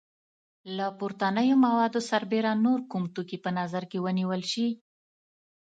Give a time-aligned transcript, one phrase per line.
[0.77, 4.67] له پورتنیو موادو سربیره نور کوم توکي په نظر کې ونیول شي؟